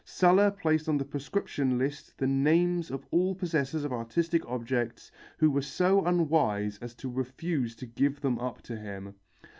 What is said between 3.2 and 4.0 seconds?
possessors of